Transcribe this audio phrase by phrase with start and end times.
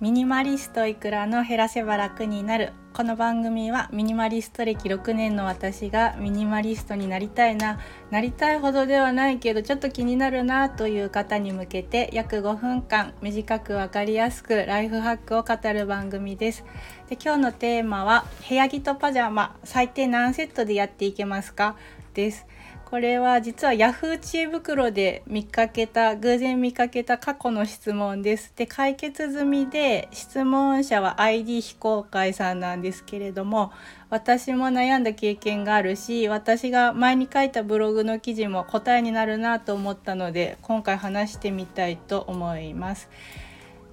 [0.00, 2.72] ミニマリストいくらの減らせば楽になる。
[2.92, 7.78] この番組はミニマリスト歴6年の私がミニマリストになりたいな。
[8.10, 16.64] なりたいほどではないけどちょっと気になるなという方に向けて約5分間短く分かりやすくライフハックを語る番組です。
[17.08, 21.76] で今日のテーマは部屋着とパジャマ最低何セットでやっていけますか？
[22.14, 22.46] です
[22.94, 28.52] これは実は Yahoo 知恵袋で見かけた偶然見かけた過去の質問です。
[28.54, 33.72] で解決済みで質問者は ID 非公開さんなんですけれども
[34.10, 43.08] 私も悩んだ経験があるし私が前に書いたブログの記事も答えになるなと思ったので今回話してみたいと思います。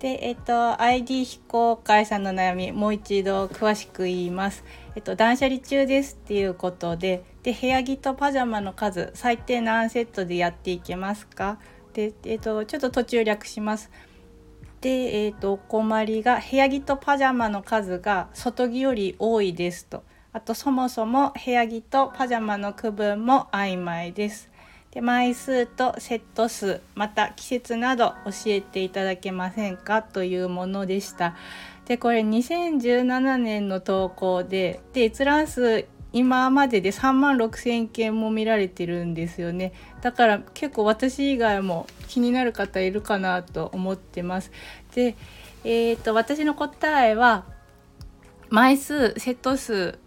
[0.00, 4.64] で、えっと、ID 非公開さんの悩み、もう一度詳しく言います。
[4.94, 11.58] えっと、断捨離中ですっていうことで、で、部屋着とパジャマの数、最低何セットでやっていけますか？
[11.92, 13.90] で、えっと、ちょっと途中略します。
[14.80, 20.04] で、えっと、お困りが、部屋着とパジャマの数が外着より多いですと。
[20.32, 24.50] あと、そもそも部屋着とパジャマの区分も曖昧です。
[24.90, 30.02] で枚数とセット数また季節など教えていただけませんか？
[30.02, 31.36] というものでした。
[31.84, 35.86] でこれ2017年の投稿でで閲覧数
[36.18, 44.50] 今までで3万6,000件も見られてるんですよねだから結構私以外も気になる方いるかなと思ってます。
[44.94, 45.14] で、
[45.62, 47.44] えーと、と私の答えは
[48.48, 49.98] 枚数セット数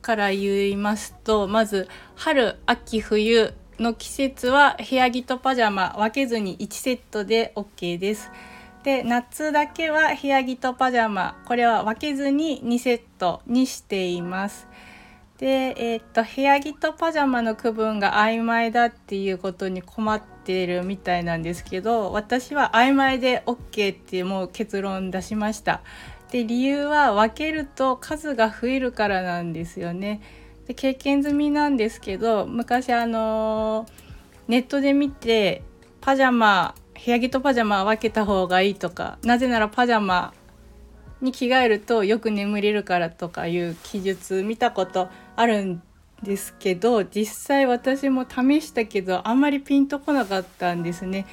[0.00, 8.30] から言いますとまず春秋冬の季節は部屋着とパジャマ分けずに1セットで OK です。
[8.84, 14.66] で夏だけは部屋着とパジャマこれは分けずに2セットにしています。
[15.38, 25.80] で、えー、っと部屋着とパジャマの区分が曖昧だっていうことに困ってるみたいなんですけど私は曖昧で OK ってもう結論出しました。
[26.32, 30.20] で理由は分けると数が増えるからなんですよね。
[30.66, 33.86] で経験済みなんですけど昔あの
[34.48, 35.62] ネットで見て
[36.00, 40.34] パジャマ部屋着とパジャマ分けた方がいいとかなぜならパジャマ
[41.20, 45.82] に着替えるとよく眠れるからとかいう記述見たことあるん
[46.22, 51.26] ですけど実際私も試したけどあんまりピンとこなかったんですね。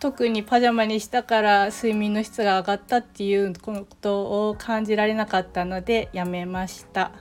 [0.00, 7.12] 特にパジャマにしたから睡眠の質が上がったっていうことを感じられなかったのでやめました。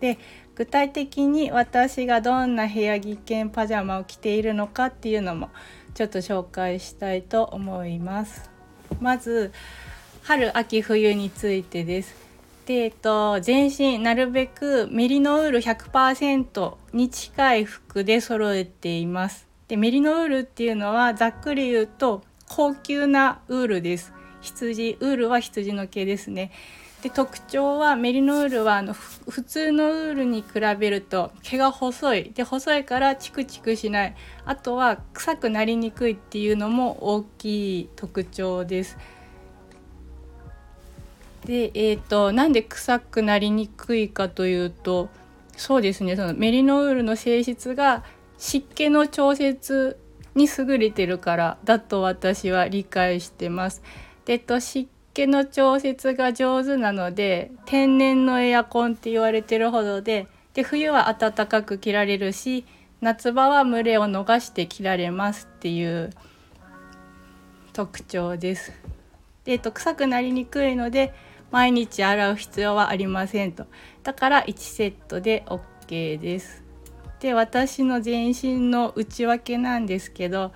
[0.00, 0.18] で
[0.54, 5.50] 具体的に私がどんな部屋着兼パジャマを着ているのかっていうのも
[5.94, 8.50] ちょっと紹介したいと思います。
[9.00, 9.52] まず
[10.28, 12.14] 春秋冬についてです。
[12.66, 19.46] でえっと、全身なるべくメリノウール100%に近い服で揃えています。
[19.68, 24.12] でメリノウールっていうのはざっくり言うと高級なウールです。
[24.42, 26.52] 羊ウールは羊の毛ですね。
[27.00, 38.98] で特徴はメリノウールはあの普通のウールに比べると毛が細いで細いからチクチクしないあとは臭くなりにくいっていうのも大きい特徴です。
[41.44, 45.08] でえーと、なんで臭くなりにくいかというと
[45.56, 48.04] そうですねそのメリノウールの性質が
[48.38, 49.98] 湿気の調節
[50.34, 53.82] に優れてるからだと私は理解してます。
[54.24, 62.64] で、えっと、湿気の調節が上手なので天然のエアコンって言われてるほどでで冬は暖かく着られるし
[63.00, 66.10] 夏場は蒸れを逃して着られますっていう
[67.72, 68.72] 特徴です。
[69.44, 71.14] で、えっと、臭くなりにくいので
[71.50, 73.66] 毎日洗う必要はありませんと
[74.02, 76.62] だから1セットで OK です。
[77.20, 80.52] で私の全身の内訳なんですけど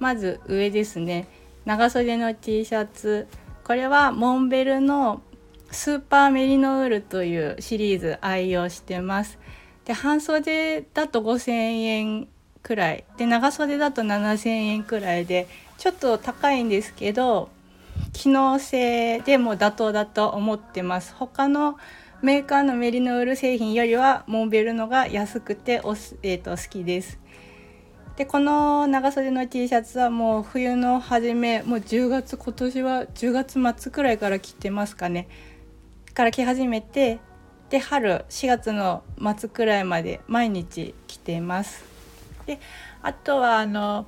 [0.00, 1.28] まず上ですね
[1.64, 3.28] 長袖の T シャツ
[3.64, 5.22] これはモンベルの
[5.70, 9.38] スーパーメリノールというシリーズ愛用してます。
[9.84, 11.52] で半袖だと5,000
[11.84, 12.28] 円
[12.62, 15.48] くらいで長袖だと7,000円くらいで
[15.78, 17.48] ちょっと高いんですけど
[18.12, 21.14] 機能性でも妥当だと思ってます。
[21.14, 21.76] 他の
[22.22, 27.18] メーカーのメリノール製品よりはモンベルのが安くておす、えーと好きです。
[28.20, 33.32] でこの長袖の T シャツはもう冬の初めもう10月今年は10
[33.62, 35.26] 月末くらいから着てますかね
[36.12, 37.18] から着始めて
[37.70, 39.04] で春4月の
[39.38, 41.82] 末くらいまで毎日着てます
[42.44, 42.60] で
[43.00, 44.06] あとはあの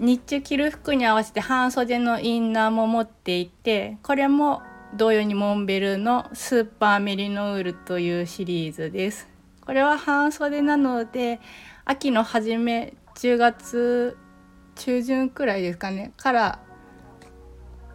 [0.00, 4.62] 日中着る服に合わせて半袖のインナーも持っていてこれも
[4.96, 9.28] 同様にモンベルのスーパーメリノールというシリーズです。
[9.60, 11.38] これは半袖なので
[11.84, 14.16] 秋の初め10月
[14.74, 16.12] 中旬くらいですかね。
[16.16, 16.60] から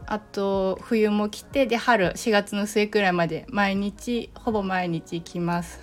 [0.06, 5.80] あと冬も来てで春4月の末くらいまで毎日ほぼ毎日着ます。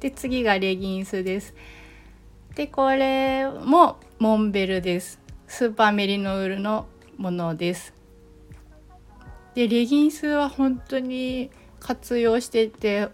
[0.00, 1.54] で次がレギンスです。
[2.54, 5.18] でこれもモンベルです。
[5.46, 6.86] スーパーメリノールの
[7.16, 7.94] ものです。
[9.54, 13.08] でレギンスは本当に活用してて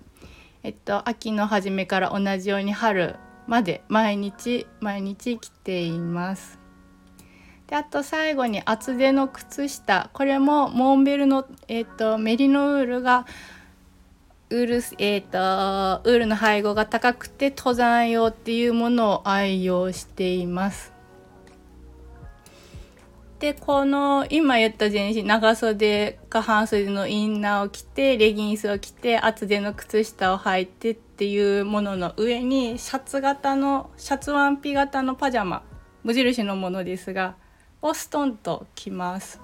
[0.65, 3.15] えっと秋の初めから同じように春
[3.47, 6.59] まで毎日毎日着ています。
[7.69, 10.11] であと最後に厚手の靴下。
[10.13, 13.27] これもモンベルの、えーと、メリノウールが
[14.51, 20.96] ウール,、えーと、ウールの配合が高くて登山用っていうものを愛用しています。
[23.39, 35.63] でこの今言った全身長袖か半袖のインナーを着てレギンスを着て厚手の靴下を履いてっていうものの上にシャツ型のシャツワンピ型のパジャマ
[36.03, 37.37] 無印のものですが
[37.83, 39.39] をストンと着ます。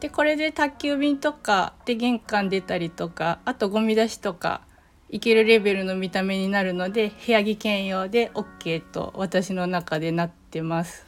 [0.00, 4.60] でこれで宅急便とかで玄関出たりとかあとゴミ出しとか
[5.08, 11.06] いけるレベルの見た目になるので部屋着兼用で OK と私の中でなってます。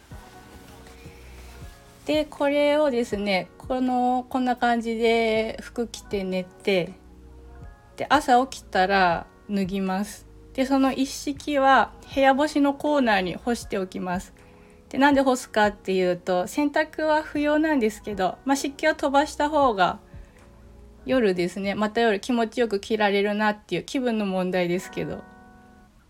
[2.07, 6.95] でこれをですねこのこんな感じで服着て寝て
[7.97, 10.27] で朝起きたら脱ぎます。
[10.55, 14.33] でその一式は部屋干しのコーナーに干しておきます。
[14.89, 19.99] でなんで干すかっていうと洗濯は不要なんですけど、まあ、湿気を飛ばした方が
[21.07, 25.25] 夜ですねまた夜気持ちよく着られるなっていう気分の問題ですけど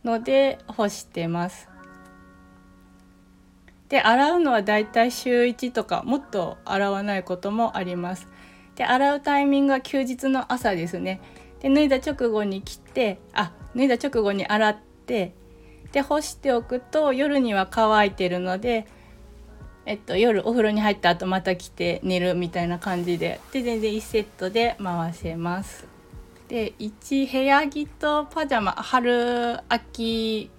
[0.04, 1.70] ので干してます。
[3.88, 8.28] で洗うのはだいたい週1とかもっと洗わないこともあります。
[8.74, 11.20] で洗うタイミングは休日の朝ですね。
[11.60, 15.34] で脱いだ直後に切ってあ脱いだ直後に洗って
[15.92, 18.86] で干しておくと夜には乾いてるので、
[19.86, 25.86] えっと、夜お風呂に入った後また着て寝るみたいな感じでで全然1セットで回せます。
[26.48, 30.50] で1部屋着とパジャマ春秋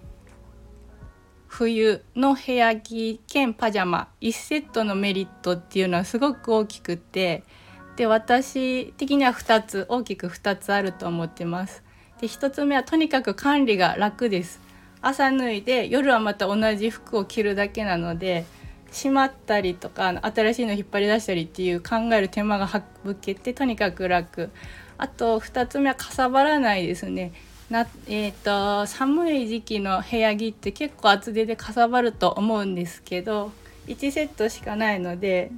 [1.58, 7.42] 冬の部屋着兼パジャマ1セットのメリットっていうのはすごく大きくて
[7.96, 11.82] で私的には2つ大きく2つあると思ってます。
[12.22, 14.62] で1つ目はとにかく管理が楽です。
[15.02, 18.46] 朝脱いで夜はまた同じ服を着るだけなので
[18.92, 22.84] しまったりとか新しいの引っ張り出したりっていう考える手間が省
[23.16, 24.52] けてとにかく楽
[25.00, 27.34] あと2つ目はかさばらないですね
[27.70, 33.52] なえーと、寒い時期の部屋着って結構厚手でかさばると思うんですけど
[33.88, 35.52] 1セットしかないので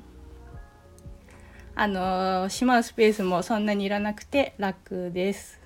[1.76, 5.62] あのー、しまうスペースもそんなにいらなくて楽です。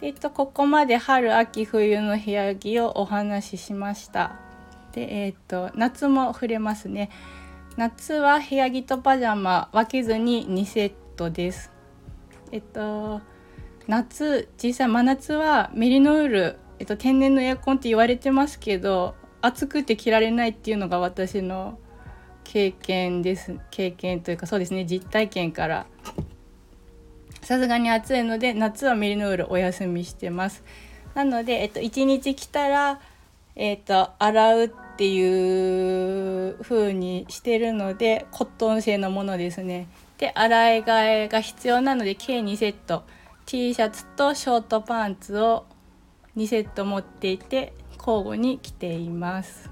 [0.00, 4.36] えっと、ここまで春秋冬の部屋着をお話ししました。
[4.92, 7.08] で、えっと、夏も触れますね。
[7.76, 11.72] 夏は部屋着とパジャマ分けずに2セットです。
[12.50, 13.20] えっと、
[13.86, 21.78] 夏、実際真夏はメリノール、えっと、天然のエアコンって言われてますけど、暑くて着られないっていうのが私の
[22.44, 23.58] 経験です。
[23.70, 25.86] 経験というかそうですね、実体験から。
[27.42, 30.62] さすがに暑いので夏はメリノールお休みしてます。
[31.14, 33.00] なので、えっと、1日来たら、
[33.56, 39.88] えっと、洗うっていう風にしてるのでコットン製のものですね。
[40.18, 43.02] で洗い替えが必要なので計2セット。
[43.46, 45.66] T シャツとショートパンツを
[46.36, 49.70] 2セット持っていて交互に着ています。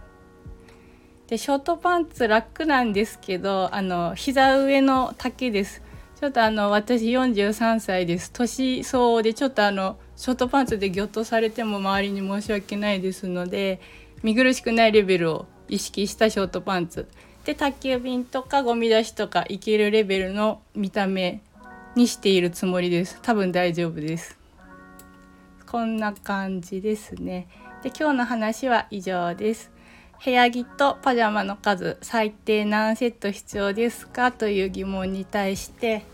[1.27, 5.83] でショートパンツ楽なんですけどあの膝上の丈です。
[6.21, 8.31] ちょっとあの私43歳です。
[8.33, 13.81] 年相応でちょっとあのショートパンツでぎょっとされても周りに申し訳ないですので
[14.23, 17.09] 見苦しくないレベルを意識したショートパンツ。
[17.45, 21.41] で宅急便とかゴミ出しとかいけるレベルの見た目
[21.97, 23.19] にしているつもりです。
[23.23, 24.39] 多分大丈夫です。
[25.67, 27.49] こんな感じですね。
[27.83, 29.71] で今日の話は以上です。
[30.25, 34.33] 部屋着とパジャマの数最低何セット必要ですか？
[34.33, 36.05] という疑問に対して。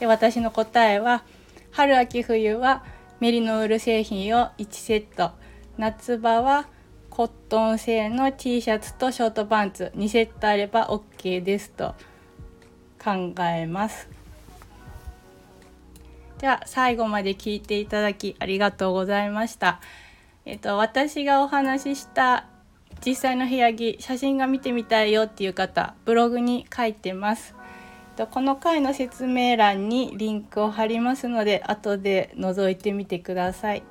[0.00, 1.24] で私の答えは
[1.70, 2.84] 春秋冬は
[3.20, 5.30] メリノール製品を1セット。
[5.78, 6.66] 夏場は
[7.10, 11.94] コットン製の T シャツとショートパンツ2セットあれば OK ですと
[13.02, 14.08] 考えます。
[16.38, 19.80] では最後まで聞いていただきありがとうございました。
[20.44, 22.46] えっと私がお話しした
[23.04, 27.54] 実際の部屋着写真が見てみたいよっていう方ブログに書いてます。
[28.30, 33.82] この回の説明欄にリンクを貼りますので後で覗いてみてください。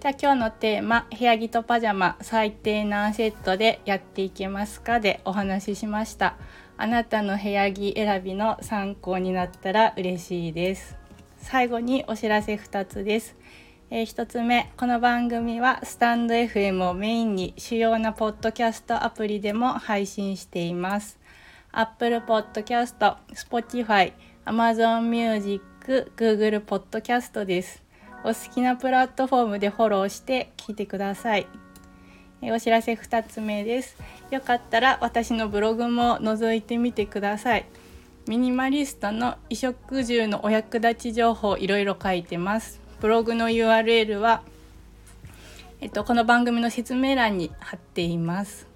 [0.00, 6.36] じゃあ今日のテーマ「部屋着とパジャマ最低何セットでやっていけますか?」でお話ししました。
[6.80, 10.96] あなたの部屋着選びの参考になったら嬉しいです。
[11.36, 13.36] 最後にお知らせ2つです。
[13.90, 21.18] えー、1つ目この番組はスタンド FM をメインに主要なポッドキャストアプリでも配信しています。
[21.72, 24.12] Apple Podcast、Spotify、
[24.46, 27.82] Amazon Music、Google Podcast です。
[28.22, 31.67] お好きなプラットフォームでフォローして聞いてください。
[32.42, 33.96] えお知らせ2つ目です
[34.30, 37.66] よかったら私のブログも覗いてみてください
[38.26, 44.42] ミニマリストの衣食住のお役立ち情報いろいろ書いてますブログの URL は、
[45.80, 48.66] えっと、この番組の説明欄に貼っています。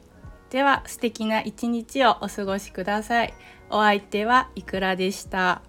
[0.50, 3.34] では素敵な一日をお過ごしください。
[3.68, 5.62] お相手はいくらでした。